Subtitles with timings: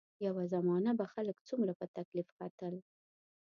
[0.27, 2.75] یوه زمانه به خلک څومره په تکلیف ختل.